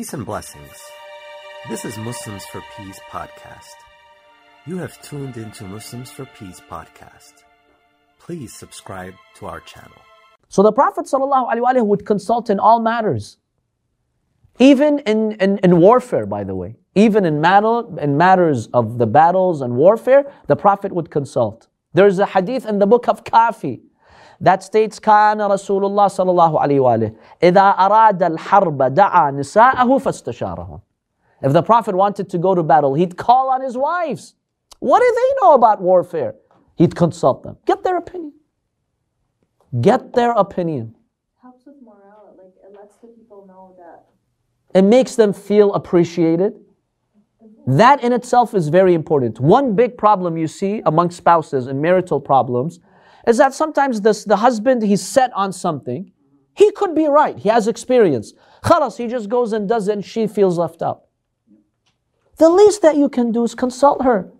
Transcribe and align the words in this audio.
Peace 0.00 0.14
and 0.14 0.24
blessings. 0.24 0.80
This 1.68 1.84
is 1.84 1.98
Muslims 1.98 2.46
for 2.46 2.62
Peace 2.74 2.98
podcast. 3.10 3.74
You 4.64 4.78
have 4.78 4.98
tuned 5.02 5.36
into 5.36 5.64
Muslims 5.64 6.10
for 6.10 6.24
Peace 6.24 6.58
podcast. 6.70 7.34
Please 8.18 8.54
subscribe 8.54 9.12
to 9.34 9.44
our 9.44 9.60
channel. 9.60 10.00
So 10.48 10.62
the 10.62 10.72
Prophet 10.72 11.04
ﷺ 11.04 11.84
would 11.84 12.06
consult 12.06 12.48
in 12.48 12.58
all 12.58 12.80
matters. 12.80 13.36
Even 14.58 15.00
in, 15.00 15.32
in, 15.32 15.58
in 15.58 15.76
warfare, 15.80 16.24
by 16.24 16.44
the 16.44 16.54
way. 16.54 16.76
Even 16.94 17.26
in, 17.26 17.42
battle, 17.42 17.98
in 17.98 18.16
matters 18.16 18.68
of 18.68 18.96
the 18.96 19.06
battles 19.06 19.60
and 19.60 19.76
warfare, 19.76 20.32
the 20.46 20.56
Prophet 20.56 20.94
would 20.94 21.10
consult. 21.10 21.68
There's 21.92 22.18
a 22.18 22.24
hadith 22.24 22.64
in 22.64 22.78
the 22.78 22.86
book 22.86 23.06
of 23.06 23.22
Kafi 23.24 23.82
that 24.41 24.63
states 24.63 24.99
كان 24.99 25.41
رسول 25.41 25.85
الله 25.85 26.07
صلى 26.07 26.31
الله 26.31 26.59
عليه 26.59 26.79
وآله 26.79 27.11
إذا 27.43 27.61
أراد 27.61 28.23
الحرب 28.23 28.83
دعا 28.93 29.31
نساءه 29.31 29.97
فاستشارهم 29.97 30.79
If 31.41 31.53
the 31.53 31.61
Prophet 31.61 31.95
wanted 31.95 32.29
to 32.29 32.37
go 32.37 32.55
to 32.55 32.63
battle, 32.63 32.93
he'd 32.95 33.17
call 33.17 33.49
on 33.49 33.61
his 33.61 33.77
wives. 33.77 34.35
What 34.79 34.99
do 34.99 35.13
they 35.15 35.41
know 35.41 35.53
about 35.53 35.81
warfare? 35.81 36.35
He'd 36.75 36.95
consult 36.95 37.43
them. 37.43 37.57
Get 37.65 37.83
their 37.83 37.97
opinion. 37.97 38.33
Get 39.81 40.13
their 40.13 40.31
opinion. 40.31 40.95
helps 41.41 41.65
with 41.65 41.75
morale. 41.83 42.33
Like 42.37 42.53
it 42.63 42.73
lets 42.73 42.95
the 42.97 43.07
people 43.07 43.45
know 43.47 43.75
that 43.77 44.05
It 44.73 44.83
makes 44.83 45.15
them 45.15 45.33
feel 45.33 45.73
appreciated. 45.73 46.53
That 47.67 48.03
in 48.03 48.13
itself 48.13 48.53
is 48.53 48.67
very 48.67 48.93
important. 48.93 49.39
One 49.39 49.75
big 49.75 49.97
problem 49.97 50.37
you 50.37 50.47
see 50.47 50.81
among 50.85 51.09
spouses 51.11 51.65
and 51.67 51.81
marital 51.81 52.19
problems 52.19 52.79
is 53.26 53.38
that 53.38 53.54
sometimes 53.54 54.00
this, 54.00 54.24
the 54.24 54.36
husband, 54.36 54.82
he's 54.82 55.02
set 55.02 55.32
on 55.34 55.52
something. 55.52 56.12
He 56.54 56.70
could 56.72 56.94
be 56.94 57.06
right. 57.06 57.38
He 57.38 57.48
has 57.48 57.68
experience. 57.68 58.32
Khalas, 58.64 58.96
he 58.96 59.06
just 59.06 59.28
goes 59.28 59.52
and 59.52 59.68
does 59.68 59.88
it 59.88 59.92
and 59.92 60.04
she 60.04 60.26
feels 60.26 60.58
left 60.58 60.82
out. 60.82 61.02
The 62.36 62.48
least 62.48 62.82
that 62.82 62.96
you 62.96 63.08
can 63.08 63.32
do 63.32 63.44
is 63.44 63.54
consult 63.54 64.02
her. 64.02 64.32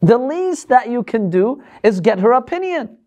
The 0.00 0.18
least 0.18 0.68
that 0.68 0.88
you 0.88 1.02
can 1.02 1.30
do 1.30 1.62
is 1.82 2.00
get 2.00 2.18
her 2.20 2.32
opinion. 2.32 2.98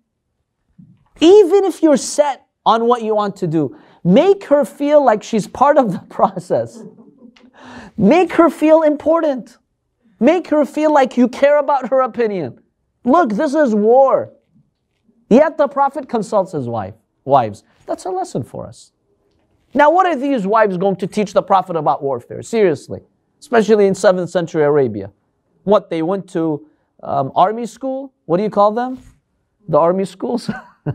Even 1.19 1.63
if 1.65 1.81
you're 1.81 1.97
set 1.97 2.45
on 2.65 2.85
what 2.85 3.03
you 3.03 3.15
want 3.15 3.35
to 3.37 3.47
do, 3.47 3.77
make 4.03 4.45
her 4.45 4.65
feel 4.65 5.03
like 5.03 5.23
she's 5.23 5.47
part 5.47 5.77
of 5.77 5.91
the 5.91 5.99
process. 6.09 6.83
Make 7.97 8.33
her 8.33 8.49
feel 8.49 8.81
important. 8.81 9.57
Make 10.19 10.47
her 10.47 10.65
feel 10.65 10.93
like 10.93 11.17
you 11.17 11.27
care 11.27 11.57
about 11.57 11.89
her 11.89 12.01
opinion. 12.01 12.59
Look, 13.03 13.31
this 13.31 13.53
is 13.53 13.75
war. 13.75 14.34
Yet 15.29 15.57
the 15.57 15.67
Prophet 15.67 16.07
consults 16.07 16.51
his 16.51 16.67
wife, 16.67 16.93
wives. 17.23 17.63
That's 17.85 18.05
a 18.05 18.09
lesson 18.09 18.43
for 18.43 18.67
us. 18.67 18.91
Now, 19.73 19.91
what 19.91 20.05
are 20.05 20.15
these 20.15 20.47
wives 20.47 20.77
going 20.77 20.95
to 20.97 21.07
teach 21.07 21.33
the 21.33 21.41
Prophet 21.41 21.75
about 21.75 22.01
warfare? 22.01 22.41
Seriously, 22.41 23.01
especially 23.39 23.87
in 23.87 23.93
7th 23.93 24.29
century 24.29 24.63
Arabia. 24.63 25.11
What, 25.63 25.89
they 25.89 26.01
went 26.01 26.29
to 26.29 26.65
um, 27.03 27.31
army 27.35 27.65
school? 27.65 28.13
What 28.25 28.37
do 28.37 28.43
you 28.43 28.49
call 28.49 28.71
them? 28.71 28.99
The 29.67 29.77
army 29.77 30.05
schools? 30.05 30.49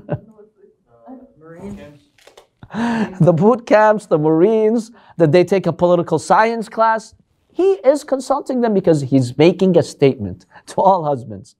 the 3.20 3.32
boot 3.32 3.66
camps, 3.66 4.06
the 4.06 4.18
Marines, 4.18 4.92
that 5.16 5.32
they 5.32 5.44
take 5.44 5.66
a 5.66 5.72
political 5.72 6.18
science 6.18 6.68
class. 6.68 7.14
He 7.52 7.72
is 7.72 8.04
consulting 8.04 8.60
them 8.60 8.74
because 8.74 9.02
he's 9.02 9.36
making 9.36 9.76
a 9.76 9.82
statement 9.82 10.46
to 10.66 10.76
all 10.76 11.04
husbands. 11.04 11.56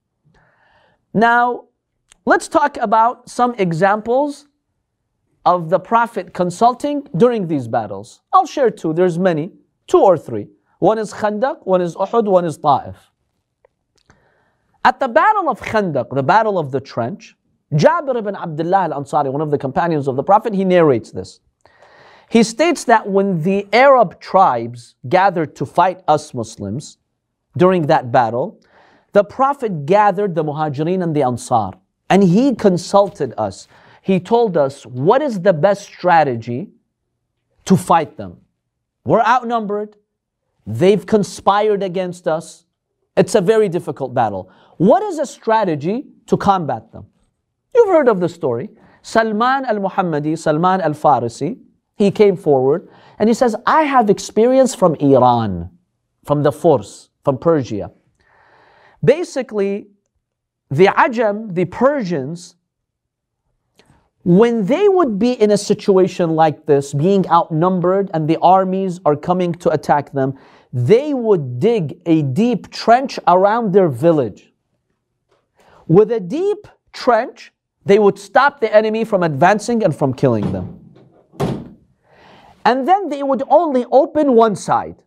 Now, 1.12 1.64
let's 2.24 2.48
talk 2.48 2.76
about 2.76 3.28
some 3.28 3.54
examples 3.58 4.46
of 5.46 5.70
the 5.70 5.78
Prophet 5.78 6.34
consulting 6.34 7.06
during 7.16 7.46
these 7.46 7.66
battles. 7.66 8.20
I'll 8.32 8.46
share 8.46 8.70
two, 8.70 8.92
there's 8.92 9.18
many, 9.18 9.52
two 9.86 9.98
or 9.98 10.16
three. 10.18 10.48
One 10.78 10.98
is 10.98 11.12
Khandaq, 11.12 11.66
one 11.66 11.80
is 11.80 11.94
Uhud, 11.94 12.24
one 12.24 12.44
is 12.44 12.58
Ta'if. 12.58 12.96
At 14.84 14.98
the 14.98 15.08
Battle 15.08 15.50
of 15.50 15.60
Khandaq, 15.60 16.14
the 16.14 16.22
Battle 16.22 16.58
of 16.58 16.70
the 16.70 16.80
Trench, 16.80 17.36
Jabir 17.74 18.16
ibn 18.16 18.34
Abdullah 18.34 18.84
al 18.90 19.02
Ansari, 19.02 19.30
one 19.30 19.42
of 19.42 19.50
the 19.50 19.58
companions 19.58 20.08
of 20.08 20.16
the 20.16 20.22
Prophet, 20.22 20.54
he 20.54 20.64
narrates 20.64 21.10
this. 21.10 21.40
He 22.28 22.42
states 22.42 22.84
that 22.84 23.08
when 23.08 23.42
the 23.42 23.66
Arab 23.72 24.20
tribes 24.20 24.94
gathered 25.08 25.56
to 25.56 25.66
fight 25.66 26.00
us 26.06 26.32
Muslims 26.32 26.98
during 27.56 27.86
that 27.86 28.12
battle, 28.12 28.60
the 29.12 29.24
Prophet 29.24 29.86
gathered 29.86 30.34
the 30.34 30.44
Muhajirin 30.44 31.02
and 31.02 31.14
the 31.14 31.22
Ansar 31.22 31.72
and 32.10 32.24
he 32.24 32.54
consulted 32.54 33.32
us. 33.38 33.68
He 34.02 34.18
told 34.20 34.56
us 34.56 34.84
what 34.84 35.22
is 35.22 35.40
the 35.40 35.52
best 35.52 35.86
strategy 35.86 36.70
to 37.64 37.76
fight 37.76 38.16
them. 38.16 38.38
We're 39.04 39.22
outnumbered, 39.22 39.96
they've 40.66 41.06
conspired 41.06 41.82
against 41.82 42.26
us. 42.26 42.66
It's 43.16 43.34
a 43.34 43.40
very 43.40 43.68
difficult 43.68 44.12
battle. 44.12 44.50
What 44.76 45.02
is 45.02 45.18
a 45.18 45.26
strategy 45.26 46.06
to 46.26 46.36
combat 46.36 46.90
them? 46.92 47.06
You've 47.74 47.88
heard 47.88 48.08
of 48.08 48.20
the 48.20 48.28
story. 48.28 48.70
Salman 49.02 49.64
al 49.64 49.76
Muhammadi, 49.76 50.36
Salman 50.36 50.80
al 50.80 50.92
Farisi, 50.92 51.58
he 51.96 52.10
came 52.10 52.36
forward 52.36 52.88
and 53.18 53.28
he 53.28 53.34
says, 53.34 53.54
I 53.66 53.82
have 53.82 54.10
experience 54.10 54.74
from 54.74 54.94
Iran, 54.96 55.70
from 56.24 56.42
the 56.42 56.52
force, 56.52 57.10
from 57.24 57.38
Persia. 57.38 57.92
Basically, 59.04 59.88
the 60.70 60.86
Ajam, 60.86 61.54
the 61.54 61.64
Persians, 61.64 62.56
when 64.22 64.66
they 64.66 64.88
would 64.88 65.18
be 65.18 65.32
in 65.32 65.50
a 65.50 65.58
situation 65.58 66.30
like 66.30 66.66
this, 66.66 66.92
being 66.92 67.26
outnumbered 67.28 68.10
and 68.12 68.28
the 68.28 68.36
armies 68.42 69.00
are 69.04 69.16
coming 69.16 69.54
to 69.54 69.70
attack 69.70 70.12
them, 70.12 70.38
they 70.72 71.14
would 71.14 71.58
dig 71.58 72.00
a 72.06 72.22
deep 72.22 72.70
trench 72.70 73.18
around 73.26 73.72
their 73.72 73.88
village. 73.88 74.52
With 75.88 76.12
a 76.12 76.20
deep 76.20 76.68
trench, 76.92 77.52
they 77.84 77.98
would 77.98 78.18
stop 78.18 78.60
the 78.60 78.72
enemy 78.72 79.04
from 79.04 79.22
advancing 79.22 79.82
and 79.82 79.96
from 79.96 80.14
killing 80.14 80.52
them. 80.52 80.76
And 82.64 82.86
then 82.86 83.08
they 83.08 83.22
would 83.22 83.42
only 83.48 83.86
open 83.90 84.34
one 84.34 84.54
side. 84.54 85.02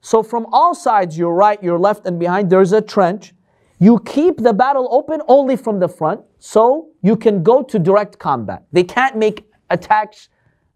So 0.00 0.22
from 0.22 0.46
all 0.52 0.74
sides, 0.74 1.18
your 1.18 1.34
right, 1.34 1.60
your 1.62 1.78
left, 1.78 2.06
and 2.06 2.18
behind, 2.18 2.48
there's 2.48 2.72
a 2.72 2.80
trench. 2.80 3.34
You 3.78 4.00
keep 4.00 4.38
the 4.38 4.52
battle 4.52 4.88
open 4.90 5.20
only 5.28 5.56
from 5.56 5.80
the 5.80 5.88
front, 5.88 6.22
so 6.38 6.88
you 7.02 7.16
can 7.16 7.42
go 7.42 7.62
to 7.62 7.78
direct 7.78 8.18
combat. 8.18 8.64
They 8.72 8.84
can't 8.84 9.16
make 9.16 9.46
attacks 9.68 10.28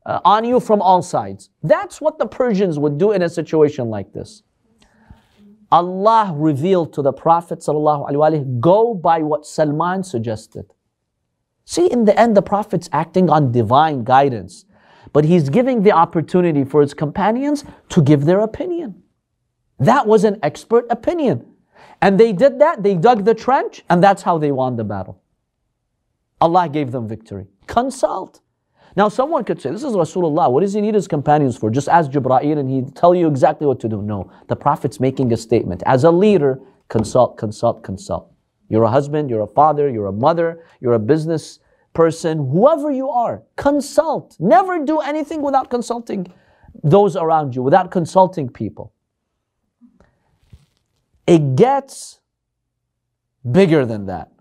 uh, 0.04 0.20
on 0.24 0.44
you 0.44 0.60
from 0.60 0.82
all 0.82 1.02
sides. 1.02 1.50
That's 1.62 2.00
what 2.00 2.18
the 2.18 2.26
Persians 2.26 2.78
would 2.78 2.98
do 2.98 3.12
in 3.12 3.22
a 3.22 3.28
situation 3.28 3.88
like 3.88 4.12
this. 4.12 4.42
Allah 5.72 6.32
revealed 6.34 6.92
to 6.94 7.02
the 7.02 7.12
Prophet 7.12 7.60
ﷺ, 7.60 8.60
go 8.60 8.94
by 8.94 9.22
what 9.22 9.46
Salman 9.46 10.02
suggested. 10.02 10.66
See, 11.64 11.86
in 11.90 12.04
the 12.04 12.18
end, 12.18 12.36
the 12.36 12.42
Prophet's 12.42 12.88
acting 12.92 13.30
on 13.30 13.52
divine 13.52 14.02
guidance, 14.02 14.64
but 15.12 15.24
he's 15.24 15.48
giving 15.48 15.84
the 15.84 15.92
opportunity 15.92 16.64
for 16.64 16.80
his 16.80 16.92
companions 16.92 17.64
to 17.90 18.02
give 18.02 18.24
their 18.24 18.40
opinion. 18.40 19.02
That 19.78 20.06
was 20.06 20.24
an 20.24 20.38
expert 20.42 20.86
opinion. 20.90 21.46
And 22.00 22.18
they 22.18 22.32
did 22.32 22.58
that, 22.60 22.82
they 22.82 22.94
dug 22.94 23.24
the 23.24 23.34
trench, 23.34 23.84
and 23.90 24.02
that's 24.02 24.22
how 24.22 24.38
they 24.38 24.52
won 24.52 24.76
the 24.76 24.84
battle. 24.84 25.20
Allah 26.40 26.68
gave 26.68 26.90
them 26.92 27.06
victory. 27.06 27.46
Consult. 27.66 28.40
Now, 28.96 29.08
someone 29.08 29.44
could 29.44 29.60
say, 29.60 29.70
This 29.70 29.84
is 29.84 29.92
Rasulullah. 29.92 30.50
What 30.50 30.60
does 30.60 30.72
he 30.72 30.80
need 30.80 30.94
his 30.94 31.06
companions 31.06 31.56
for? 31.56 31.70
Just 31.70 31.88
ask 31.88 32.10
Jibra'il 32.10 32.58
and 32.58 32.68
he'd 32.68 32.96
tell 32.96 33.14
you 33.14 33.28
exactly 33.28 33.66
what 33.66 33.78
to 33.80 33.88
do. 33.88 34.02
No, 34.02 34.30
the 34.48 34.56
Prophet's 34.56 34.98
making 34.98 35.32
a 35.32 35.36
statement. 35.36 35.82
As 35.86 36.04
a 36.04 36.10
leader, 36.10 36.60
consult, 36.88 37.36
consult, 37.36 37.84
consult. 37.84 38.32
You're 38.68 38.84
a 38.84 38.90
husband, 38.90 39.30
you're 39.30 39.42
a 39.42 39.46
father, 39.46 39.88
you're 39.88 40.06
a 40.06 40.12
mother, 40.12 40.64
you're 40.80 40.94
a 40.94 40.98
business 40.98 41.60
person, 41.92 42.38
whoever 42.50 42.90
you 42.90 43.08
are, 43.08 43.42
consult. 43.56 44.36
Never 44.38 44.84
do 44.84 45.00
anything 45.00 45.42
without 45.42 45.70
consulting 45.70 46.32
those 46.84 47.16
around 47.16 47.54
you, 47.54 47.62
without 47.62 47.90
consulting 47.90 48.48
people. 48.48 48.92
It 51.30 51.54
gets 51.54 52.18
bigger 53.48 53.86
than 53.86 54.06
that. 54.06 54.32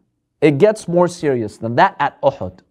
It 0.41 0.57
gets 0.57 0.87
more 0.87 1.07
serious 1.07 1.55
than 1.57 1.75
that 1.75 1.95
at 1.99 2.19
Uhud. 2.23 2.61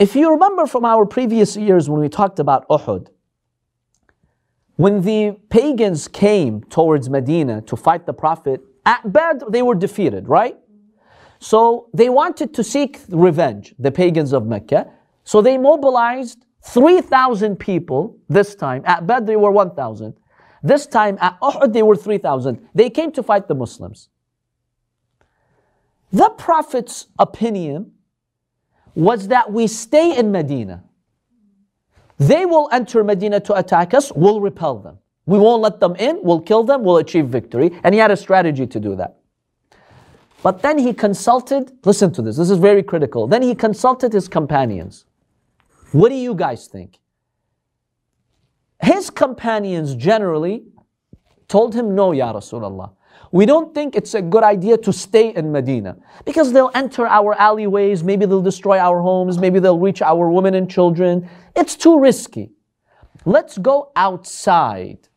If 0.00 0.16
you 0.16 0.32
remember 0.32 0.66
from 0.66 0.84
our 0.84 1.06
previous 1.06 1.56
years 1.56 1.88
when 1.88 2.00
we 2.00 2.08
talked 2.08 2.40
about 2.40 2.68
Uhud, 2.68 3.10
when 4.74 5.02
the 5.02 5.36
pagans 5.50 6.08
came 6.08 6.64
towards 6.64 7.08
Medina 7.08 7.62
to 7.62 7.76
fight 7.76 8.06
the 8.06 8.12
Prophet, 8.12 8.60
at 8.84 9.12
Badr 9.12 9.44
they 9.48 9.62
were 9.62 9.76
defeated, 9.76 10.28
right? 10.28 10.58
So 11.38 11.88
they 11.94 12.08
wanted 12.08 12.54
to 12.54 12.64
seek 12.64 12.98
revenge, 13.08 13.72
the 13.78 13.92
pagans 13.92 14.32
of 14.32 14.46
Mecca. 14.46 14.90
So 15.22 15.40
they 15.40 15.58
mobilized 15.58 16.44
3,000 16.64 17.54
people 17.54 18.18
this 18.28 18.56
time. 18.56 18.82
At 18.84 19.06
Badr 19.06 19.26
they 19.26 19.36
were 19.36 19.52
1,000. 19.52 20.12
This 20.62 20.86
time 20.86 21.18
at 21.20 21.38
Uhud 21.40 21.72
they 21.72 21.82
were 21.82 21.96
3,000. 21.96 22.68
They 22.74 22.90
came 22.90 23.12
to 23.12 23.22
fight 23.22 23.48
the 23.48 23.54
Muslims. 23.54 24.08
The 26.12 26.30
Prophet's 26.30 27.06
opinion 27.18 27.92
was 28.94 29.28
that 29.28 29.52
we 29.52 29.66
stay 29.66 30.16
in 30.16 30.32
Medina. 30.32 30.82
They 32.18 32.46
will 32.46 32.68
enter 32.72 33.04
Medina 33.04 33.38
to 33.40 33.54
attack 33.54 33.94
us, 33.94 34.10
we'll 34.12 34.40
repel 34.40 34.78
them. 34.78 34.98
We 35.26 35.38
won't 35.38 35.62
let 35.62 35.78
them 35.78 35.94
in, 35.96 36.20
we'll 36.22 36.40
kill 36.40 36.64
them, 36.64 36.82
we'll 36.82 36.96
achieve 36.96 37.26
victory. 37.26 37.78
And 37.84 37.94
he 37.94 38.00
had 38.00 38.10
a 38.10 38.16
strategy 38.16 38.66
to 38.66 38.80
do 38.80 38.96
that. 38.96 39.18
But 40.42 40.62
then 40.62 40.78
he 40.78 40.92
consulted, 40.92 41.72
listen 41.84 42.12
to 42.12 42.22
this, 42.22 42.36
this 42.36 42.50
is 42.50 42.58
very 42.58 42.82
critical. 42.82 43.26
Then 43.26 43.42
he 43.42 43.54
consulted 43.54 44.12
his 44.12 44.26
companions. 44.26 45.04
What 45.92 46.08
do 46.08 46.14
you 46.14 46.34
guys 46.34 46.66
think? 46.66 46.98
His 48.80 49.10
companions 49.10 49.94
generally 49.94 50.64
told 51.48 51.74
him, 51.74 51.94
No, 51.94 52.12
Ya 52.12 52.32
Rasulullah. 52.32 52.92
We 53.30 53.44
don't 53.44 53.74
think 53.74 53.94
it's 53.94 54.14
a 54.14 54.22
good 54.22 54.42
idea 54.42 54.78
to 54.78 54.92
stay 54.92 55.34
in 55.34 55.52
Medina 55.52 55.96
because 56.24 56.52
they'll 56.52 56.70
enter 56.74 57.06
our 57.06 57.34
alleyways, 57.34 58.02
maybe 58.02 58.24
they'll 58.24 58.40
destroy 58.40 58.78
our 58.78 59.02
homes, 59.02 59.38
maybe 59.38 59.58
they'll 59.58 59.78
reach 59.78 60.00
our 60.00 60.30
women 60.30 60.54
and 60.54 60.70
children. 60.70 61.28
It's 61.54 61.76
too 61.76 62.00
risky. 62.00 62.50
Let's 63.24 63.58
go 63.58 63.92
outside 63.96 65.08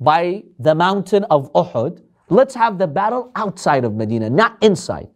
by 0.00 0.44
the 0.58 0.74
mountain 0.74 1.24
of 1.24 1.52
Uhud. 1.52 2.02
Let's 2.30 2.54
have 2.54 2.78
the 2.78 2.86
battle 2.86 3.32
outside 3.34 3.84
of 3.84 3.94
Medina, 3.94 4.30
not 4.30 4.56
inside. 4.62 5.08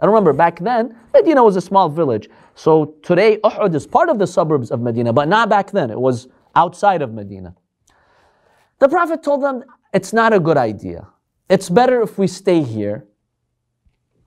And 0.00 0.10
remember, 0.10 0.32
back 0.32 0.60
then, 0.60 0.96
Medina 1.12 1.42
was 1.42 1.56
a 1.56 1.60
small 1.60 1.88
village. 1.88 2.28
So 2.54 2.94
today, 3.02 3.38
Uhud 3.38 3.74
is 3.74 3.86
part 3.86 4.08
of 4.08 4.18
the 4.18 4.26
suburbs 4.26 4.70
of 4.70 4.80
Medina, 4.80 5.12
but 5.12 5.28
not 5.28 5.48
back 5.48 5.72
then. 5.72 5.90
It 5.90 6.00
was 6.00 6.28
outside 6.58 7.00
of 7.02 7.14
Medina. 7.14 7.54
The 8.80 8.88
Prophet 8.88 9.22
told 9.22 9.42
them, 9.42 9.62
it's 9.94 10.12
not 10.12 10.32
a 10.32 10.40
good 10.40 10.56
idea. 10.56 11.06
It's 11.48 11.70
better 11.70 12.02
if 12.02 12.18
we 12.18 12.26
stay 12.26 12.60
here. 12.62 13.06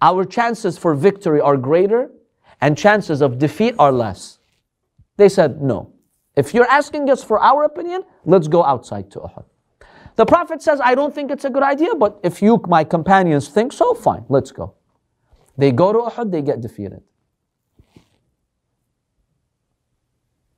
Our 0.02 0.24
chances 0.26 0.78
for 0.78 0.96
victory 0.96 1.42
are 1.42 1.58
greater 1.58 2.10
and 2.62 2.78
chances 2.78 3.22
of 3.22 3.38
defeat 3.38 3.76
are 3.78 3.92
less. 3.92 4.40
They 5.18 5.30
said, 5.30 5.62
no. 5.62 5.94
If 6.36 6.54
you're 6.54 6.72
asking 6.80 7.10
us 7.10 7.24
for 7.24 7.38
our 7.40 7.66
opinion, 7.66 8.04
let's 8.26 8.48
go 8.48 8.64
outside 8.64 9.12
to 9.12 9.20
Uhud. 9.20 9.46
The 10.16 10.26
Prophet 10.26 10.62
says, 10.62 10.80
I 10.82 10.96
don't 10.96 11.14
think 11.14 11.32
it's 11.32 11.46
a 11.46 11.50
good 11.50 11.64
idea, 11.64 11.94
but 11.96 12.20
if 12.24 12.42
you, 12.42 12.62
my 12.68 12.84
companions, 12.84 13.50
think 13.50 13.74
so, 13.74 13.94
fine, 13.94 14.26
let's 14.30 14.52
go. 14.52 14.76
They 15.58 15.72
go 15.72 15.92
to 15.94 16.00
Uhud, 16.00 16.32
they 16.32 16.42
get 16.42 16.62
defeated. 16.62 17.02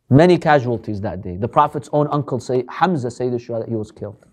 Many 0.10 0.38
casualties 0.38 1.02
that 1.02 1.22
day. 1.22 1.38
The 1.38 1.48
Prophet's 1.48 1.90
own 1.94 2.08
uncle, 2.12 2.40
say, 2.40 2.66
Hamza, 2.70 3.10
Sayyid 3.10 3.34
that 3.34 3.66
he 3.68 3.76
was 3.76 3.92
killed. 3.92 4.26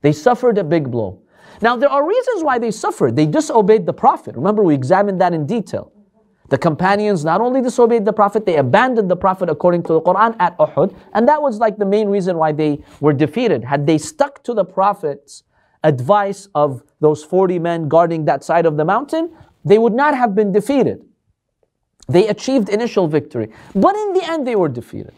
They 0.00 0.12
suffered 0.12 0.58
a 0.58 0.64
big 0.64 0.90
blow. 0.90 1.20
Now, 1.60 1.76
there 1.76 1.88
are 1.88 2.06
reasons 2.06 2.42
why 2.44 2.58
they 2.58 2.70
suffered. 2.70 3.16
They 3.16 3.26
disobeyed 3.26 3.86
the 3.86 3.92
Prophet. 3.92 4.36
Remember, 4.36 4.62
we 4.62 4.74
examined 4.74 5.20
that 5.20 5.32
in 5.32 5.46
detail. 5.46 5.92
The 6.48 6.58
companions 6.58 7.24
not 7.24 7.40
only 7.40 7.60
disobeyed 7.60 8.04
the 8.04 8.12
Prophet, 8.12 8.46
they 8.46 8.56
abandoned 8.56 9.10
the 9.10 9.16
Prophet 9.16 9.50
according 9.50 9.82
to 9.84 9.94
the 9.94 10.00
Quran 10.00 10.34
at 10.38 10.56
Uhud. 10.58 10.96
And 11.12 11.28
that 11.28 11.42
was 11.42 11.58
like 11.58 11.76
the 11.76 11.84
main 11.84 12.08
reason 12.08 12.38
why 12.38 12.52
they 12.52 12.82
were 13.00 13.12
defeated. 13.12 13.64
Had 13.64 13.86
they 13.86 13.98
stuck 13.98 14.42
to 14.44 14.54
the 14.54 14.64
Prophet's 14.64 15.42
advice 15.84 16.48
of 16.54 16.82
those 17.00 17.22
40 17.22 17.58
men 17.58 17.88
guarding 17.88 18.24
that 18.24 18.44
side 18.44 18.64
of 18.64 18.76
the 18.76 18.84
mountain, 18.84 19.30
they 19.64 19.78
would 19.78 19.92
not 19.92 20.16
have 20.16 20.34
been 20.34 20.52
defeated. 20.52 21.04
They 22.08 22.28
achieved 22.28 22.68
initial 22.68 23.06
victory. 23.06 23.50
But 23.74 23.94
in 23.94 24.14
the 24.14 24.24
end, 24.24 24.46
they 24.46 24.56
were 24.56 24.68
defeated. 24.68 25.12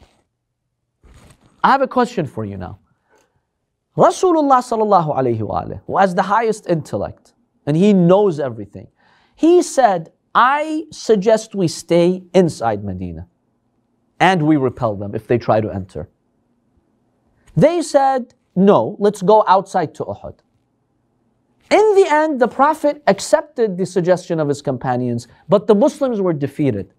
I 1.62 1.70
have 1.70 1.82
a 1.82 1.88
question 1.88 2.26
for 2.26 2.44
you 2.44 2.56
now. 2.56 2.78
Rasulullah 3.96 4.62
sallallahu 4.62 5.16
alayhi 5.16 5.42
wa 5.42 5.64
who 5.86 5.98
has 5.98 6.14
the 6.14 6.22
highest 6.22 6.68
intellect 6.68 7.34
and 7.66 7.76
he 7.76 7.92
knows 7.92 8.40
everything, 8.40 8.88
he 9.36 9.62
said, 9.62 10.12
I 10.34 10.84
suggest 10.90 11.54
we 11.54 11.68
stay 11.68 12.22
inside 12.32 12.84
Medina 12.84 13.26
and 14.18 14.42
we 14.46 14.56
repel 14.56 14.96
them 14.96 15.14
if 15.14 15.26
they 15.26 15.38
try 15.38 15.60
to 15.60 15.70
enter. 15.70 16.08
They 17.56 17.82
said, 17.82 18.34
no, 18.54 18.96
let's 18.98 19.22
go 19.22 19.44
outside 19.46 19.94
to 19.96 20.04
Uhud. 20.04 20.38
In 21.70 21.94
the 21.94 22.06
end, 22.10 22.40
the 22.40 22.48
Prophet 22.48 23.02
accepted 23.06 23.78
the 23.78 23.86
suggestion 23.86 24.40
of 24.40 24.48
his 24.48 24.60
companions, 24.60 25.28
but 25.48 25.66
the 25.66 25.74
Muslims 25.74 26.20
were 26.20 26.32
defeated. 26.32 26.92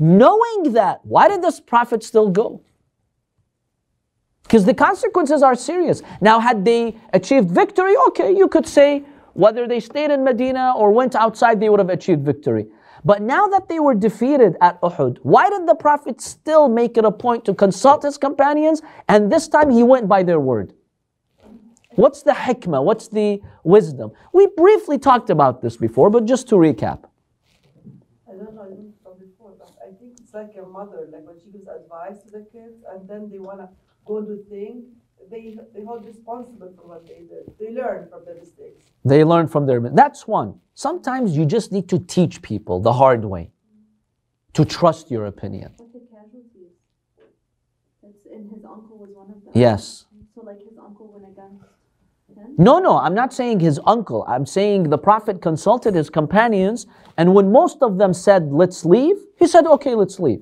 Knowing 0.00 0.72
that, 0.72 1.00
why 1.04 1.28
did 1.28 1.42
this 1.42 1.60
Prophet 1.60 2.02
still 2.02 2.28
go? 2.28 2.60
Because 4.42 4.64
the 4.64 4.74
consequences 4.74 5.42
are 5.42 5.54
serious. 5.54 6.02
Now, 6.20 6.40
had 6.40 6.64
they 6.64 6.96
achieved 7.12 7.50
victory, 7.50 7.94
okay, 8.08 8.34
you 8.34 8.48
could 8.48 8.66
say 8.66 9.04
whether 9.34 9.68
they 9.68 9.78
stayed 9.78 10.10
in 10.10 10.24
Medina 10.24 10.72
or 10.76 10.90
went 10.90 11.14
outside, 11.14 11.60
they 11.60 11.68
would 11.68 11.78
have 11.78 11.90
achieved 11.90 12.24
victory. 12.24 12.66
But 13.04 13.22
now 13.22 13.46
that 13.48 13.68
they 13.68 13.78
were 13.78 13.94
defeated 13.94 14.56
at 14.60 14.80
Uhud, 14.80 15.18
why 15.22 15.48
did 15.50 15.68
the 15.68 15.74
Prophet 15.74 16.20
still 16.20 16.68
make 16.68 16.96
it 16.96 17.04
a 17.04 17.12
point 17.12 17.44
to 17.44 17.54
consult 17.54 18.02
his 18.02 18.18
companions? 18.18 18.82
And 19.08 19.30
this 19.30 19.46
time 19.46 19.70
he 19.70 19.84
went 19.84 20.08
by 20.08 20.24
their 20.24 20.40
word. 20.40 20.72
What's 21.98 22.22
the 22.22 22.30
hikmah? 22.30 22.84
What's 22.84 23.08
the 23.08 23.40
wisdom? 23.64 24.12
We 24.32 24.46
briefly 24.56 24.98
talked 24.98 25.30
about 25.30 25.62
this 25.62 25.76
before, 25.76 26.10
but 26.10 26.26
just 26.26 26.48
to 26.50 26.54
recap. 26.54 27.00
I 28.28 28.34
don't 28.38 28.54
know 28.54 28.68
from 29.02 29.18
before, 29.18 29.54
but 29.58 29.72
I 29.84 29.90
think 29.98 30.12
it's 30.20 30.32
like 30.32 30.54
a 30.62 30.64
mother, 30.64 31.08
like 31.12 31.26
when 31.26 31.34
she 31.42 31.50
gives 31.50 31.66
advice 31.66 32.22
to 32.26 32.30
the 32.30 32.46
kids 32.52 32.84
and 32.92 33.08
then 33.10 33.28
they 33.32 33.40
want 33.40 33.58
to 33.58 33.68
go 34.06 34.22
do 34.22 34.40
things, 34.48 34.84
they, 35.28 35.58
they 35.74 35.82
hold 35.82 36.06
responsible 36.06 36.72
for 36.76 36.86
what 36.86 37.04
they 37.04 37.24
did. 37.32 37.50
They 37.58 37.74
learn 37.74 38.06
from 38.08 38.20
their 38.24 38.36
mistakes. 38.36 38.84
They 39.04 39.24
learn 39.24 39.48
from 39.48 39.66
their 39.66 39.80
mistakes. 39.80 39.96
That's 39.96 40.28
one. 40.28 40.60
Sometimes 40.74 41.36
you 41.36 41.44
just 41.46 41.72
need 41.72 41.88
to 41.88 41.98
teach 41.98 42.40
people 42.42 42.78
the 42.78 42.92
hard 42.92 43.24
way 43.24 43.50
to 44.52 44.64
trust 44.64 45.10
your 45.10 45.26
opinion. 45.26 45.72
Like 45.80 45.92
the 45.92 46.00
casualties. 46.14 46.74
That's, 48.04 48.24
and 48.32 48.48
his 48.54 48.64
uncle 48.64 48.98
was 48.98 49.10
one 49.12 49.30
of 49.30 49.42
them. 49.42 49.52
Yes. 49.52 50.06
So 50.36 50.42
like 50.42 50.62
his 50.62 50.78
uncle 50.78 51.10
went 51.12 51.24
against 51.32 51.60
him? 51.60 51.68
No, 52.56 52.78
no, 52.80 52.98
I'm 52.98 53.14
not 53.14 53.32
saying 53.32 53.60
his 53.60 53.80
uncle. 53.86 54.24
I'm 54.26 54.44
saying 54.44 54.90
the 54.90 54.98
Prophet 54.98 55.40
consulted 55.40 55.94
his 55.94 56.10
companions, 56.10 56.86
and 57.16 57.34
when 57.34 57.52
most 57.52 57.82
of 57.82 57.98
them 57.98 58.12
said, 58.12 58.50
let's 58.52 58.84
leave, 58.84 59.16
he 59.38 59.46
said, 59.46 59.66
okay, 59.66 59.94
let's 59.94 60.18
leave. 60.18 60.40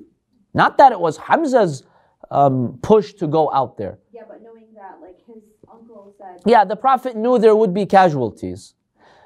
Not 0.53 0.77
that 0.79 0.91
it 0.91 0.99
was 0.99 1.17
Hamza's 1.17 1.83
um, 2.31 2.79
push 2.81 3.13
to 3.13 3.27
go 3.27 3.51
out 3.53 3.77
there. 3.77 3.99
Yeah, 4.11 4.23
but 4.27 4.41
knowing 4.41 4.65
that, 4.75 4.97
like 5.01 5.17
his 5.27 5.43
uncle 5.71 6.13
said, 6.17 6.41
Yeah, 6.45 6.65
the 6.65 6.75
Prophet 6.75 7.15
knew 7.15 7.37
there 7.37 7.55
would 7.55 7.73
be 7.73 7.85
casualties, 7.85 8.73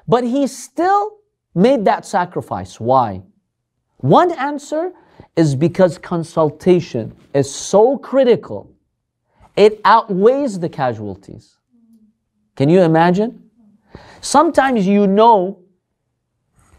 but 0.06 0.24
he 0.24 0.46
still 0.46 1.18
made 1.54 1.84
that 1.86 2.04
sacrifice. 2.04 2.78
Why? 2.78 3.22
One 3.98 4.32
answer 4.32 4.92
is 5.36 5.54
because 5.54 5.96
consultation 5.96 7.14
is 7.32 7.52
so 7.52 7.96
critical, 7.96 8.70
it 9.56 9.80
outweighs 9.84 10.58
the 10.58 10.68
casualties. 10.68 11.56
Can 12.62 12.68
you 12.68 12.82
imagine? 12.82 13.50
Sometimes 14.20 14.86
you 14.86 15.08
know 15.08 15.64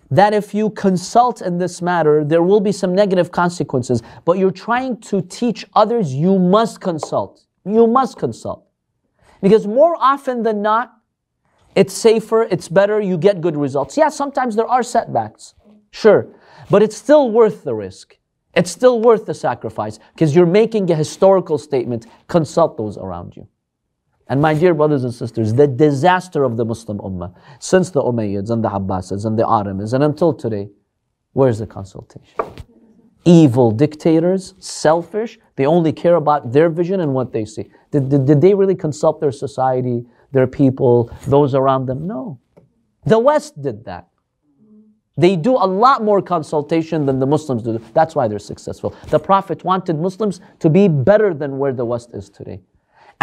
that 0.09 0.33
if 0.33 0.53
you 0.53 0.69
consult 0.69 1.41
in 1.41 1.57
this 1.57 1.81
matter, 1.81 2.23
there 2.23 2.41
will 2.41 2.61
be 2.61 2.71
some 2.71 2.95
negative 2.95 3.33
consequences, 3.33 4.01
but 4.23 4.37
you're 4.37 4.49
trying 4.49 5.01
to 5.01 5.21
teach 5.23 5.65
others, 5.73 6.13
you 6.13 6.39
must 6.39 6.79
consult. 6.79 7.45
You 7.65 7.85
must 7.85 8.17
consult. 8.17 8.65
Because 9.41 9.67
more 9.67 9.97
often 9.99 10.41
than 10.43 10.61
not, 10.61 10.93
it's 11.75 11.93
safer, 11.93 12.43
it's 12.43 12.69
better, 12.69 13.01
you 13.01 13.17
get 13.17 13.41
good 13.41 13.57
results. 13.57 13.97
Yeah, 13.97 14.07
sometimes 14.07 14.55
there 14.55 14.67
are 14.67 14.83
setbacks, 14.83 15.53
sure, 15.91 16.29
but 16.69 16.81
it's 16.81 16.95
still 16.95 17.29
worth 17.29 17.65
the 17.65 17.75
risk. 17.75 18.17
It's 18.53 18.71
still 18.71 19.01
worth 19.01 19.25
the 19.25 19.33
sacrifice 19.33 19.99
because 20.13 20.33
you're 20.33 20.45
making 20.45 20.89
a 20.91 20.95
historical 20.95 21.57
statement. 21.57 22.05
Consult 22.29 22.77
those 22.77 22.97
around 22.97 23.35
you. 23.35 23.49
And 24.27 24.41
my 24.41 24.53
dear 24.53 24.73
brothers 24.73 25.03
and 25.03 25.13
sisters, 25.13 25.53
the 25.53 25.67
disaster 25.67 26.43
of 26.43 26.57
the 26.57 26.65
Muslim 26.65 26.99
Ummah 26.99 27.35
since 27.59 27.91
the 27.91 28.01
Umayyads 28.01 28.49
and 28.49 28.63
the 28.63 28.69
Abbasids 28.69 29.25
and 29.25 29.37
the 29.37 29.43
Aramids 29.43 29.93
and 29.93 30.03
until 30.03 30.33
today, 30.33 30.69
where's 31.33 31.59
the 31.59 31.67
consultation? 31.67 32.41
Evil 33.25 33.71
dictators, 33.71 34.53
selfish, 34.59 35.39
they 35.55 35.65
only 35.65 35.91
care 35.91 36.15
about 36.15 36.51
their 36.51 36.69
vision 36.69 36.99
and 36.99 37.13
what 37.13 37.31
they 37.31 37.45
see. 37.45 37.69
Did, 37.91 38.09
did, 38.09 38.25
did 38.25 38.41
they 38.41 38.53
really 38.53 38.75
consult 38.75 39.21
their 39.21 39.31
society, 39.31 40.05
their 40.31 40.47
people, 40.47 41.11
those 41.27 41.53
around 41.55 41.85
them? 41.85 42.07
No. 42.07 42.39
The 43.05 43.19
West 43.19 43.61
did 43.61 43.85
that. 43.85 44.07
They 45.15 45.35
do 45.35 45.51
a 45.51 45.67
lot 45.67 46.03
more 46.03 46.21
consultation 46.21 47.05
than 47.05 47.19
the 47.19 47.27
Muslims 47.27 47.61
do. 47.61 47.79
That's 47.93 48.15
why 48.15 48.27
they're 48.27 48.39
successful. 48.39 48.95
The 49.09 49.19
Prophet 49.19 49.63
wanted 49.63 49.99
Muslims 49.99 50.41
to 50.59 50.69
be 50.69 50.87
better 50.87 51.33
than 51.33 51.59
where 51.59 51.71
the 51.71 51.85
West 51.85 52.11
is 52.13 52.29
today. 52.29 52.61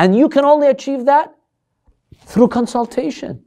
And 0.01 0.17
you 0.17 0.31
can 0.31 0.47
only 0.47 0.69
achieve 0.69 1.05
that 1.05 1.35
through 2.25 2.49
consultation. 2.49 3.45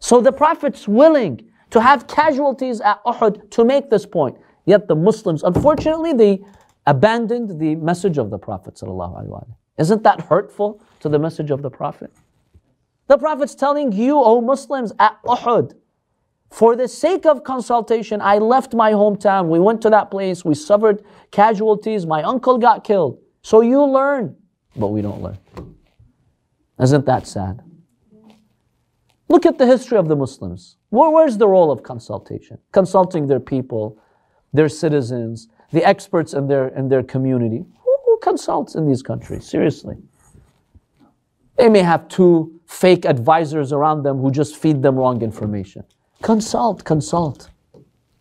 So 0.00 0.20
the 0.20 0.32
Prophet's 0.32 0.86
willing 0.86 1.48
to 1.70 1.80
have 1.80 2.06
casualties 2.06 2.82
at 2.82 3.02
Uhud 3.04 3.50
to 3.52 3.64
make 3.64 3.88
this 3.88 4.04
point. 4.04 4.36
Yet 4.66 4.86
the 4.86 4.94
Muslims, 4.94 5.42
unfortunately, 5.42 6.12
they 6.12 6.44
abandoned 6.86 7.58
the 7.58 7.74
message 7.76 8.18
of 8.18 8.28
the 8.28 8.36
Prophet. 8.36 8.82
Isn't 9.78 10.02
that 10.02 10.20
hurtful 10.20 10.82
to 11.00 11.08
the 11.08 11.18
message 11.18 11.50
of 11.50 11.62
the 11.62 11.70
Prophet? 11.70 12.12
The 13.06 13.16
Prophet's 13.16 13.54
telling 13.54 13.92
you, 13.92 14.18
O 14.18 14.42
Muslims, 14.42 14.92
at 14.98 15.16
Uhud, 15.22 15.72
for 16.50 16.76
the 16.76 16.86
sake 16.86 17.24
of 17.24 17.44
consultation, 17.44 18.20
I 18.20 18.36
left 18.36 18.74
my 18.74 18.92
hometown. 18.92 19.48
We 19.48 19.58
went 19.58 19.80
to 19.82 19.90
that 19.90 20.10
place, 20.10 20.44
we 20.44 20.54
suffered 20.54 21.02
casualties, 21.30 22.04
my 22.04 22.22
uncle 22.22 22.58
got 22.58 22.84
killed. 22.84 23.18
So 23.40 23.62
you 23.62 23.82
learn, 23.86 24.36
but 24.78 24.88
we 24.88 25.02
don't 25.02 25.22
learn. 25.22 25.38
Isn't 26.80 27.06
that 27.06 27.26
sad? 27.26 27.62
Look 29.28 29.44
at 29.44 29.58
the 29.58 29.66
history 29.66 29.98
of 29.98 30.08
the 30.08 30.16
Muslims. 30.16 30.76
Where, 30.90 31.10
where's 31.10 31.36
the 31.36 31.48
role 31.48 31.70
of 31.70 31.82
consultation? 31.82 32.58
Consulting 32.72 33.26
their 33.26 33.40
people, 33.40 33.98
their 34.52 34.68
citizens, 34.68 35.48
the 35.72 35.84
experts 35.84 36.32
in 36.32 36.48
their, 36.48 36.68
in 36.68 36.88
their 36.88 37.02
community. 37.02 37.64
Who, 37.84 37.96
who 38.06 38.18
consults 38.22 38.74
in 38.74 38.86
these 38.86 39.02
countries? 39.02 39.46
Seriously. 39.46 39.96
They 41.56 41.68
may 41.68 41.82
have 41.82 42.08
two 42.08 42.58
fake 42.66 43.04
advisors 43.04 43.72
around 43.72 44.04
them 44.04 44.18
who 44.20 44.30
just 44.30 44.56
feed 44.56 44.82
them 44.82 44.96
wrong 44.96 45.22
information. 45.22 45.84
Consult, 46.22 46.84
consult. 46.84 47.50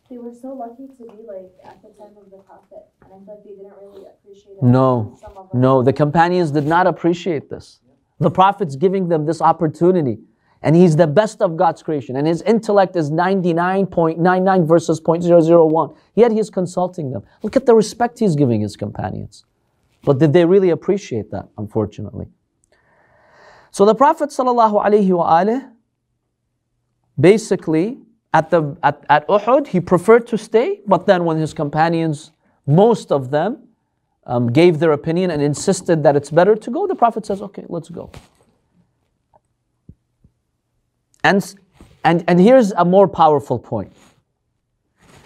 They 0.09 0.17
were 0.17 0.33
so 0.33 0.53
lucky 0.53 0.87
to 0.87 1.03
be 1.03 1.23
like 1.27 1.51
at 1.65 1.81
the 1.81 1.89
time 1.89 2.15
of 2.17 2.31
the 2.31 2.37
Prophet, 2.37 2.85
and 3.03 3.11
I 3.13 3.17
feel 3.17 3.25
like 3.27 3.43
they 3.43 3.49
didn't 3.51 3.73
really 3.81 4.05
appreciate 4.05 4.53
it. 4.53 4.63
No, 4.63 5.17
Some 5.19 5.37
of 5.37 5.51
them. 5.51 5.61
no, 5.61 5.83
the 5.83 5.91
companions 5.91 6.51
did 6.51 6.65
not 6.65 6.87
appreciate 6.87 7.49
this. 7.49 7.79
The 8.19 8.31
Prophet's 8.31 8.75
giving 8.75 9.09
them 9.09 9.25
this 9.25 9.41
opportunity. 9.41 10.19
And 10.63 10.75
he's 10.75 10.95
the 10.95 11.05
best 11.05 11.41
of 11.43 11.55
God's 11.55 11.83
creation. 11.83 12.15
And 12.15 12.25
his 12.25 12.41
intellect 12.41 12.95
is 12.95 13.11
99.99 13.11 14.67
versus 14.67 14.99
0.001. 14.99 15.95
Yet 16.15 16.31
he's 16.31 16.49
consulting 16.49 17.11
them. 17.11 17.23
Look 17.43 17.55
at 17.55 17.67
the 17.67 17.75
respect 17.75 18.17
he's 18.17 18.35
giving 18.35 18.61
his 18.61 18.75
companions. 18.75 19.45
But 20.03 20.17
did 20.17 20.33
they 20.33 20.45
really 20.45 20.71
appreciate 20.71 21.29
that? 21.29 21.47
Unfortunately. 21.59 22.27
So 23.69 23.85
the 23.85 23.93
Prophet 23.93 24.29
ﷺ, 24.29 25.71
basically 27.19 27.99
at, 28.37 28.51
the, 28.51 28.77
at, 28.83 29.03
at 29.09 29.27
Uhud, 29.27 29.65
he 29.67 29.79
preferred 29.79 30.27
to 30.27 30.37
stay. 30.37 30.81
But 30.85 31.07
then 31.07 31.25
when 31.25 31.37
his 31.37 31.53
companions, 31.53 32.31
most 32.67 33.11
of 33.11 33.31
them, 33.31 33.67
um, 34.27 34.51
gave 34.51 34.77
their 34.77 34.91
opinion 34.91 35.31
and 35.31 35.41
insisted 35.41 36.03
that 36.03 36.15
it's 36.15 36.29
better 36.29 36.55
to 36.55 36.69
go, 36.69 36.85
the 36.85 36.95
Prophet 36.95 37.25
says, 37.25 37.41
okay, 37.41 37.65
let's 37.67 37.89
go. 37.89 38.11
And, 41.23 41.55
and, 42.03 42.23
and 42.27 42.39
here's 42.39 42.71
a 42.73 42.85
more 42.85 43.07
powerful 43.07 43.57
point. 43.57 43.91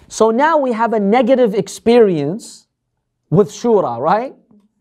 So 0.07 0.31
now 0.31 0.57
we 0.57 0.71
have 0.71 0.93
a 0.93 0.99
negative 0.99 1.53
experience 1.53 2.67
with 3.29 3.49
Shura, 3.49 3.99
right? 3.99 4.35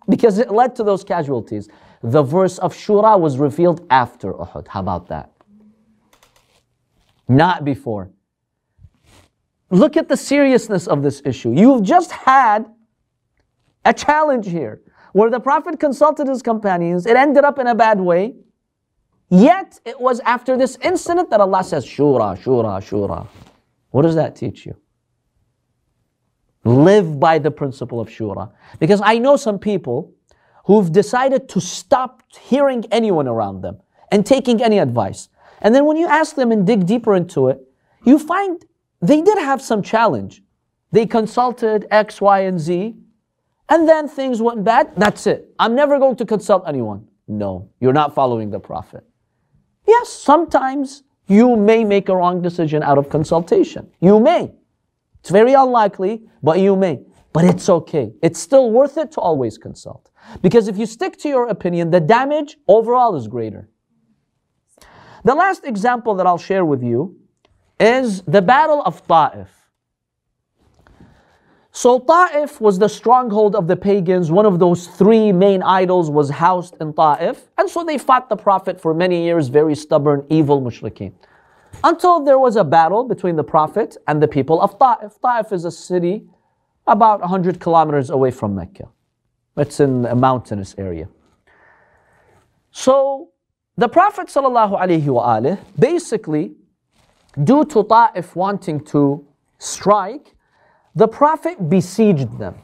Because 0.09 0.39
it 0.39 0.51
led 0.51 0.77
to 0.77 0.85
those 0.85 1.03
casualties. 1.03 1.69
The 2.03 2.23
verse 2.23 2.59
of 2.59 2.75
Shura 2.75 3.19
was 3.19 3.39
revealed 3.39 3.87
after 3.91 4.33
Uhud. 4.33 4.69
How 4.69 4.81
about 4.81 5.09
that? 5.09 5.33
Not 7.29 7.65
before. 7.65 8.11
Look 9.71 9.97
at 9.97 10.09
the 10.09 10.17
seriousness 10.17 10.87
of 10.89 11.03
this 11.03 11.23
issue. 11.25 11.53
You've 11.53 11.83
just 11.83 12.11
had 12.11 12.67
a 13.85 13.95
challenge 13.95 14.47
here 14.47 14.83
where 15.13 15.31
the 15.31 15.41
Prophet 15.41 15.79
consulted 15.79 16.27
his 16.29 16.43
companions. 16.43 17.07
It 17.07 17.17
ended 17.17 17.45
up 17.45 17.59
in 17.59 17.67
a 17.67 17.75
bad 17.75 18.01
way. 18.01 18.35
Yet 19.29 19.79
it 19.85 20.01
was 20.01 20.19
after 20.21 20.57
this 20.57 20.77
incident 20.83 21.31
that 21.31 21.41
Allah 21.41 21.63
says, 21.63 21.87
Shura, 21.87 22.37
Shura, 22.37 22.81
Shura. 22.81 23.29
What 23.91 24.03
does 24.03 24.17
that 24.17 24.35
teach 24.35 24.67
you? 24.67 24.77
Live 26.65 27.21
by 27.21 27.39
the 27.39 27.51
principle 27.51 28.01
of 28.01 28.09
Shura. 28.09 28.51
Because 28.81 29.01
I 29.03 29.19
know 29.19 29.37
some 29.37 29.59
people 29.59 30.13
who've 30.65 30.91
decided 30.91 31.49
to 31.51 31.61
stop 31.61 32.23
hearing 32.41 32.85
anyone 32.91 33.29
around 33.29 33.63
them 33.63 33.79
and 34.11 34.27
taking 34.27 34.63
any 34.63 34.79
advice. 34.79 35.29
And 35.63 35.75
then 35.75 35.85
when 35.85 35.97
you 35.97 36.09
ask 36.09 36.35
them 36.35 36.51
and 36.51 36.67
dig 36.67 36.87
deeper 36.87 37.15
into 37.15 37.49
it, 37.49 37.61
you 38.05 38.19
find 38.19 38.65
they 39.01 39.21
did 39.23 39.39
have 39.39 39.63
some 39.63 39.83
challenge. 39.83 40.43
They 40.93 41.07
consulted 41.07 41.87
X, 41.91 42.21
Y, 42.21 42.41
and 42.41 42.59
Z, 42.59 42.97
and 43.69 43.89
then 43.89 44.09
things 44.09 44.43
went 44.43 44.65
bad. 44.65 44.93
That's 44.97 45.27
it. 45.27 45.49
I'm 45.59 45.75
never 45.75 45.99
going 45.99 46.17
to 46.17 46.27
consult 46.27 46.65
anyone. 46.67 47.07
No, 47.29 47.71
you're 47.81 47.93
not 47.93 48.15
following 48.15 48.51
the 48.51 48.59
Prophet. 48.59 49.05
Yes, 49.87 50.09
sometimes 50.09 51.05
you 51.29 51.57
may 51.57 51.85
make 51.85 52.09
a 52.09 52.17
wrong 52.17 52.43
decision 52.43 52.83
out 52.83 52.99
of 52.99 53.09
consultation. 53.09 53.89
You 54.01 54.19
may. 54.19 54.53
It's 55.21 55.31
very 55.31 55.55
unlikely, 55.55 56.23
but 56.43 56.59
you 56.59 56.75
may. 56.75 57.03
But 57.33 57.45
it's 57.45 57.69
okay. 57.69 58.13
It's 58.21 58.41
still 58.41 58.73
worth 58.73 58.99
it 58.99 59.13
to 59.13 59.21
always 59.21 59.57
consult. 59.57 60.11
Because 60.43 60.67
if 60.67 60.77
you 60.77 60.87
stick 60.87 61.17
to 61.19 61.29
your 61.29 61.49
opinion, 61.49 61.91
the 61.91 62.01
damage 62.01 62.57
overall 62.67 63.15
is 63.15 63.29
greater. 63.29 63.69
The 65.25 65.35
last 65.35 65.65
example 65.65 66.15
that 66.17 66.27
I'll 66.27 66.39
share 66.39 66.65
with 66.65 66.83
you 66.83 67.17
is 67.81 68.23
the 68.23 68.43
Battle 68.43 68.83
of 68.85 69.05
Ta'if. 69.09 69.49
So 71.73 71.99
Ta'if 71.99 72.61
was 72.61 72.79
the 72.79 72.89
stronghold 72.89 73.57
of 73.57 73.67
the 73.67 73.77
pagans. 73.77 74.31
One 74.31 74.45
of 74.45 74.59
those 74.59 74.87
three 74.87 75.33
main 75.33 75.63
idols 75.63 76.11
was 76.11 76.29
housed 76.29 76.77
in 76.81 76.93
Ta'if. 76.93 77.49
And 77.57 77.71
so 77.71 77.85
they 77.85 77.97
fought 77.97 78.29
the 78.29 78.37
Prophet 78.37 78.81
for 78.81 78.93
many 78.93 79.25
years, 79.25 79.49
very 79.49 79.75
stubborn, 79.75 80.27
evil 80.29 80.61
mushrikeen. 80.61 81.15
Until 81.83 82.23
there 82.23 82.39
was 82.39 82.57
a 82.57 82.65
battle 82.65 83.05
between 83.05 83.37
the 83.37 83.45
Prophet 83.45 83.97
and 84.07 84.23
the 84.23 84.29
people 84.29 84.61
of 84.61 84.79
Ta'if. 84.79 85.19
Ta'if 85.23 85.53
is 85.53 85.65
a 85.65 85.71
city 85.71 86.27
about 86.87 87.21
100 87.21 87.61
kilometers 87.61 88.11
away 88.11 88.31
from 88.31 88.55
Mecca. 88.55 88.89
It's 89.57 89.81
in 89.81 90.05
a 90.07 90.15
mountainous 90.15 90.75
area. 90.77 91.09
So 92.73 93.31
the 93.77 93.89
Prophet 93.89 94.29
basically, 95.79 96.55
due 97.45 97.65
to 97.67 97.85
Ta'if 97.85 98.35
wanting 98.37 98.81
to 98.87 99.27
strike, 99.59 100.35
the 100.95 101.09
Prophet 101.09 101.69
besieged 101.69 102.39
them. 102.39 102.55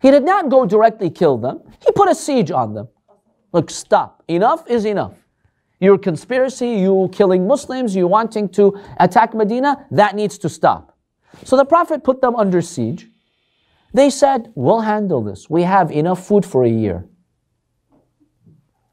He 0.00 0.10
did 0.10 0.24
not 0.24 0.48
go 0.48 0.66
directly 0.66 1.10
kill 1.10 1.38
them, 1.38 1.60
he 1.84 1.92
put 1.92 2.08
a 2.08 2.14
siege 2.14 2.50
on 2.50 2.74
them. 2.74 2.88
Look, 3.52 3.70
stop. 3.70 4.22
Enough 4.28 4.68
is 4.70 4.84
enough. 4.84 5.14
Your 5.80 5.98
conspiracy, 5.98 6.68
you 6.72 7.08
killing 7.12 7.46
Muslims, 7.46 7.96
you 7.96 8.06
wanting 8.06 8.48
to 8.50 8.78
attack 8.98 9.34
Medina, 9.34 9.86
that 9.90 10.14
needs 10.14 10.38
to 10.38 10.48
stop. 10.48 10.96
So 11.44 11.56
the 11.56 11.64
Prophet 11.64 12.04
put 12.04 12.20
them 12.20 12.36
under 12.36 12.60
siege. 12.60 13.08
They 13.92 14.10
said, 14.10 14.52
We'll 14.54 14.80
handle 14.80 15.22
this. 15.22 15.48
We 15.48 15.62
have 15.62 15.90
enough 15.90 16.24
food 16.24 16.44
for 16.44 16.64
a 16.64 16.68
year. 16.68 17.06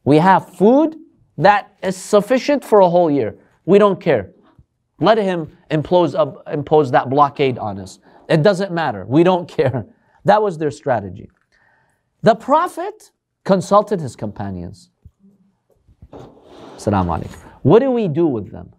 We 0.03 0.17
have 0.17 0.55
food 0.55 0.95
that 1.37 1.75
is 1.83 1.97
sufficient 1.97 2.63
for 2.63 2.79
a 2.79 2.89
whole 2.89 3.11
year. 3.11 3.37
We 3.65 3.77
don't 3.77 3.99
care. 3.99 4.31
Let 4.99 5.17
him 5.17 5.55
impose, 5.69 6.15
uh, 6.15 6.31
impose 6.51 6.91
that 6.91 7.09
blockade 7.09 7.57
on 7.57 7.79
us. 7.79 7.99
It 8.29 8.41
doesn't 8.43 8.71
matter. 8.71 9.05
We 9.05 9.23
don't 9.23 9.47
care. 9.57 9.85
That 10.25 10.41
was 10.41 10.57
their 10.57 10.71
strategy. 10.71 11.29
The 12.21 12.35
Prophet 12.35 13.11
consulted 13.45 14.01
his 14.01 14.15
companions. 14.15 14.89
Assalamu 16.11 17.19
alaikum. 17.19 17.37
What 17.61 17.79
do 17.79 17.91
we 17.91 18.07
do 18.07 18.27
with 18.27 18.51
them? 18.51 18.73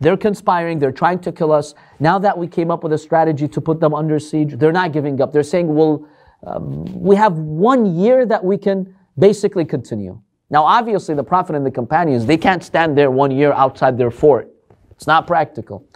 They're 0.00 0.16
conspiring, 0.16 0.78
they're 0.78 0.92
trying 0.92 1.18
to 1.20 1.32
kill 1.32 1.50
us. 1.50 1.74
Now 1.98 2.18
that 2.20 2.38
we 2.38 2.46
came 2.46 2.70
up 2.70 2.84
with 2.84 2.92
a 2.92 2.98
strategy 2.98 3.48
to 3.48 3.60
put 3.60 3.80
them 3.80 3.94
under 3.94 4.18
siege, 4.20 4.56
they're 4.56 4.72
not 4.72 4.92
giving 4.92 5.20
up. 5.20 5.32
They're 5.32 5.42
saying, 5.42 5.74
well, 5.74 6.06
um, 6.46 6.84
we 6.84 7.16
have 7.16 7.32
one 7.32 7.96
year 7.96 8.24
that 8.24 8.44
we 8.44 8.58
can 8.58 8.94
basically 9.18 9.64
continue. 9.64 10.20
Now, 10.50 10.64
obviously, 10.64 11.14
the 11.14 11.24
Prophet 11.24 11.56
and 11.56 11.66
the 11.66 11.70
companions, 11.70 12.24
they 12.24 12.38
can't 12.38 12.64
stand 12.64 12.96
there 12.96 13.10
one 13.10 13.30
year 13.30 13.52
outside 13.52 13.98
their 13.98 14.10
fort. 14.10 14.50
It's 14.92 15.06
not 15.06 15.26
practical. 15.26 15.86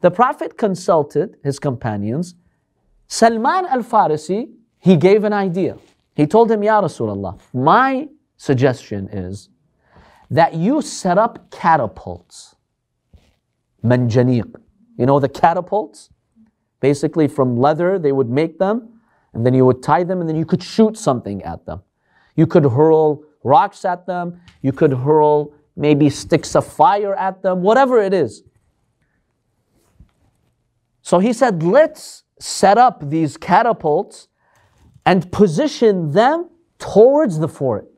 The 0.00 0.10
Prophet 0.10 0.58
consulted 0.58 1.36
his 1.44 1.58
companions. 1.58 2.34
Salman 3.06 3.66
al 3.66 3.82
Farisi, 3.82 4.50
he 4.78 4.96
gave 4.96 5.22
an 5.22 5.32
idea. 5.32 5.78
He 6.14 6.26
told 6.26 6.50
him, 6.50 6.62
Ya 6.62 6.80
Rasulullah, 6.80 7.38
my 7.52 8.08
suggestion 8.36 9.08
is 9.08 9.48
that 10.30 10.54
you 10.54 10.82
set 10.82 11.18
up 11.18 11.50
catapults. 11.50 12.56
Manjaniq. 13.84 14.54
You 14.98 15.06
know 15.06 15.20
the 15.20 15.28
catapults? 15.28 16.10
Basically, 16.80 17.28
from 17.28 17.56
leather, 17.56 17.98
they 17.98 18.12
would 18.12 18.28
make 18.28 18.58
them, 18.58 19.00
and 19.32 19.46
then 19.46 19.54
you 19.54 19.64
would 19.64 19.82
tie 19.82 20.02
them, 20.02 20.20
and 20.20 20.28
then 20.28 20.36
you 20.36 20.44
could 20.44 20.62
shoot 20.62 20.96
something 20.96 21.42
at 21.42 21.64
them. 21.64 21.82
You 22.34 22.46
could 22.46 22.64
hurl 22.64 23.22
rocks 23.44 23.84
at 23.84 24.06
them, 24.06 24.40
you 24.62 24.72
could 24.72 24.92
hurl 24.92 25.52
maybe 25.76 26.10
sticks 26.10 26.54
of 26.54 26.66
fire 26.66 27.14
at 27.14 27.42
them, 27.42 27.62
whatever 27.62 28.00
it 28.00 28.12
is. 28.12 28.42
So 31.02 31.18
he 31.18 31.32
said, 31.32 31.62
let's 31.62 32.24
set 32.38 32.78
up 32.78 33.08
these 33.08 33.36
catapults 33.36 34.28
and 35.04 35.30
position 35.32 36.12
them 36.12 36.50
towards 36.78 37.38
the 37.38 37.48
fort. 37.48 37.88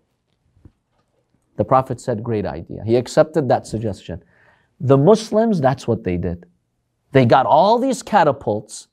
The 1.56 1.64
Prophet 1.64 2.00
said, 2.00 2.22
Great 2.22 2.46
idea. 2.46 2.82
He 2.84 2.96
accepted 2.96 3.48
that 3.48 3.66
suggestion. 3.66 4.22
The 4.80 4.98
Muslims, 4.98 5.60
that's 5.60 5.86
what 5.86 6.04
they 6.04 6.16
did. 6.16 6.46
They 7.12 7.24
got 7.24 7.46
all 7.46 7.78
these 7.78 8.02
catapults, 8.02 8.88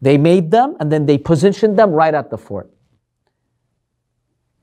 they 0.00 0.18
made 0.18 0.50
them, 0.50 0.76
and 0.80 0.92
then 0.92 1.06
they 1.06 1.16
positioned 1.16 1.78
them 1.78 1.90
right 1.90 2.12
at 2.12 2.28
the 2.28 2.36
fort. 2.36 2.70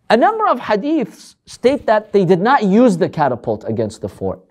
A 0.10 0.18
number 0.18 0.48
of 0.48 0.60
hadiths 0.60 1.36
state 1.46 1.86
that 1.86 2.12
they 2.12 2.26
did 2.26 2.42
not 2.42 2.64
use 2.64 2.98
the 2.98 3.10
catapult 3.10 3.64
against 3.68 4.02
the 4.02 4.10
fort. 4.10 4.42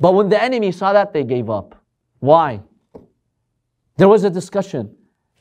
But 0.00 0.14
when 0.14 0.28
the 0.28 0.42
enemy 0.42 0.72
saw 0.72 0.92
that, 0.92 1.12
they 1.12 1.24
gave 1.24 1.48
up. 1.48 1.80
Why? 2.18 2.60
There 3.96 4.08
was 4.08 4.24
a 4.24 4.30
discussion. 4.30 4.94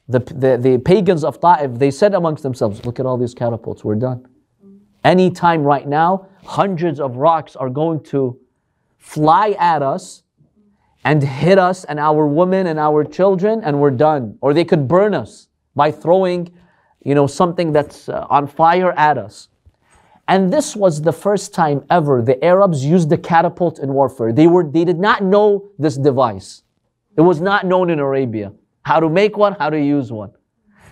the, 0.07 0.19
the, 0.19 0.57
the 0.57 0.77
pagans 0.77 1.23
of 1.23 1.39
Ta'if, 1.39 1.79
they 1.79 1.91
said 1.91 2.13
amongst 2.13 2.43
themselves, 2.43 2.85
Look 2.85 2.99
at 2.99 3.05
all 3.05 3.17
these 3.17 3.33
catapults, 3.33 3.83
we're 3.83 3.95
done. 3.95 4.27
Anytime 5.03 5.63
right 5.63 5.87
now, 5.87 6.27
hundreds 6.43 6.99
of 6.99 7.17
rocks 7.17 7.55
are 7.55 7.69
going 7.69 8.03
to 8.03 8.39
fly 8.97 9.51
at 9.59 9.81
us 9.81 10.23
and 11.03 11.21
hit 11.21 11.59
us 11.59 11.83
and 11.83 11.99
our 11.99 12.25
women 12.25 12.65
and 12.67 12.79
our 12.79 13.03
children, 13.03 13.61
and 13.63 13.79
we're 13.79 13.91
done. 13.91 14.37
Or 14.41 14.53
they 14.53 14.65
could 14.65 14.87
burn 14.87 15.13
us 15.13 15.47
by 15.75 15.91
throwing, 15.91 16.51
you 17.05 17.15
know, 17.15 17.27
something 17.27 17.71
that's 17.71 18.09
uh, 18.09 18.27
on 18.29 18.47
fire 18.47 18.91
at 18.93 19.17
us. 19.17 19.47
And 20.27 20.51
this 20.51 20.75
was 20.75 21.01
the 21.01 21.13
first 21.13 21.53
time 21.53 21.85
ever 21.89 22.21
the 22.21 22.43
Arabs 22.43 22.83
used 22.83 23.09
the 23.09 23.17
catapult 23.17 23.79
in 23.79 23.93
warfare. 23.93 24.33
They 24.33 24.47
were 24.47 24.63
they 24.63 24.83
did 24.83 24.99
not 24.99 25.23
know 25.23 25.69
this 25.77 25.95
device. 25.95 26.63
It 27.15 27.21
was 27.21 27.39
not 27.39 27.65
known 27.65 27.89
in 27.89 27.99
Arabia 27.99 28.51
how 28.81 28.99
to 28.99 29.09
make 29.09 29.35
one, 29.37 29.53
how 29.53 29.69
to 29.69 29.79
use 29.79 30.11
one. 30.11 30.31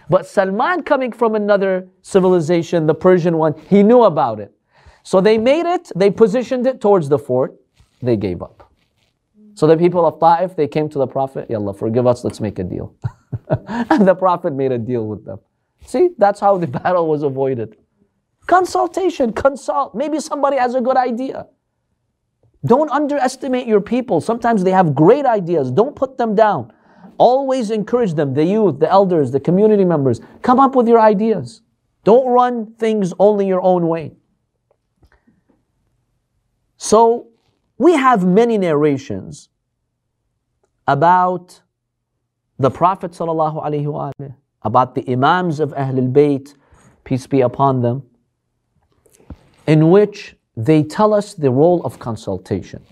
But 0.10 0.26
Salman, 0.26 0.84
coming 0.84 1.12
from 1.12 1.36
another 1.36 1.88
civilization, 2.02 2.88
the 2.88 2.96
Persian 2.96 3.38
one, 3.38 3.54
he 3.70 3.84
knew 3.84 4.04
about 4.04 4.40
it. 4.40 4.52
So 5.04 5.22
they 5.22 5.38
made 5.38 5.66
it, 5.66 5.92
they 5.96 6.10
positioned 6.10 6.66
it 6.66 6.82
towards 6.82 7.10
the 7.10 7.20
fort, 7.20 7.56
they 8.02 8.18
gave 8.18 8.42
up. 8.42 8.72
So 9.54 9.68
the 9.68 9.78
people 9.78 10.06
of 10.06 10.20
Ta'if, 10.20 10.56
they 10.56 10.68
came 10.68 10.90
to 10.90 10.98
the 10.98 11.08
Prophet, 11.08 11.50
Yallah, 11.50 11.78
forgive 11.78 12.08
us, 12.08 12.24
let's 12.24 12.42
make 12.42 12.58
a 12.58 12.64
deal. 12.64 12.96
and 13.70 14.08
the 14.08 14.16
Prophet 14.16 14.54
made 14.54 14.72
a 14.72 14.80
deal 14.80 15.06
with 15.08 15.24
them. 15.26 15.40
See, 15.86 16.10
that's 16.18 16.40
how 16.40 16.58
the 16.58 16.68
battle 16.80 17.08
was 17.08 17.24
avoided. 17.24 17.78
Consultation, 18.46 19.32
consult. 19.34 19.96
Maybe 19.96 20.20
somebody 20.20 20.58
has 20.58 20.76
a 20.76 20.82
good 20.82 20.98
idea. 20.98 21.48
Don't 22.66 22.90
underestimate 22.92 23.68
your 23.68 23.82
people. 23.82 24.22
Sometimes 24.22 24.64
they 24.64 24.72
have 24.72 24.96
great 24.96 25.26
ideas. 25.26 25.72
Don't 25.72 25.96
put 25.96 26.18
them 26.18 26.36
down. 26.36 26.72
Always 27.18 27.72
encourage 27.72 28.14
them, 28.14 28.34
the 28.34 28.44
youth, 28.44 28.80
the 28.80 28.90
elders, 28.90 29.32
the 29.32 29.40
community 29.40 29.86
members. 29.86 30.20
Come 30.42 30.60
up 30.60 30.76
with 30.76 30.88
your 30.88 31.00
ideas. 31.00 31.62
Don't 32.04 32.28
run 32.28 32.74
things 32.76 33.14
only 33.20 33.48
your 33.48 33.62
own 33.62 33.88
way. 33.88 34.14
So, 36.78 37.28
we 37.78 37.94
have 37.94 38.26
many 38.26 38.58
narrations 38.58 39.50
about 40.88 41.62
the 42.60 42.70
Prophet 42.70 43.12
ﷺ, 43.12 44.36
about 44.64 44.96
the 44.96 45.04
Imams 45.12 45.60
of 45.60 45.72
Ahlul 45.72 46.12
Bayt, 46.12 46.56
peace 47.04 47.28
be 47.28 47.42
upon 47.42 47.82
them, 47.82 48.04
in 49.68 49.90
which 49.90 50.36
they 50.56 50.84
tell 50.84 51.14
us 51.14 51.34
the 51.34 51.52
role 51.52 51.84
of 51.84 52.00
consultation. 52.00 52.84